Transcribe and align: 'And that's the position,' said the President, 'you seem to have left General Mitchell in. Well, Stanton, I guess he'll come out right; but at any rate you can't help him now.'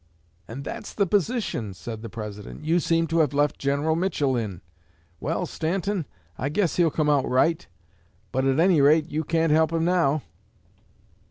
'And 0.47 0.63
that's 0.63 0.95
the 0.95 1.05
position,' 1.05 1.75
said 1.75 2.01
the 2.01 2.09
President, 2.09 2.65
'you 2.65 2.79
seem 2.79 3.05
to 3.05 3.19
have 3.19 3.35
left 3.35 3.59
General 3.59 3.95
Mitchell 3.95 4.35
in. 4.35 4.61
Well, 5.19 5.45
Stanton, 5.45 6.07
I 6.39 6.49
guess 6.49 6.77
he'll 6.77 6.89
come 6.89 7.07
out 7.07 7.29
right; 7.29 7.67
but 8.31 8.43
at 8.43 8.59
any 8.59 8.81
rate 8.81 9.11
you 9.11 9.23
can't 9.23 9.51
help 9.51 9.71
him 9.71 9.85
now.' 9.85 10.23